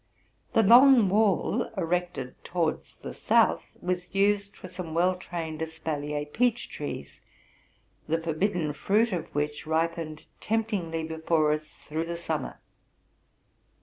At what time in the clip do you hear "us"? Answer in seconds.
11.53-11.67